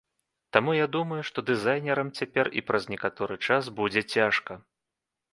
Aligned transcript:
Таму 0.55 0.71
я 0.75 0.85
думаю, 0.95 1.17
што 1.29 1.43
дызайнерам 1.49 2.09
цяпер 2.21 2.49
і 2.61 2.63
праз 2.69 2.87
некаторы 2.93 3.35
час 3.49 3.69
будзе 3.81 4.03
цяжка. 4.15 4.53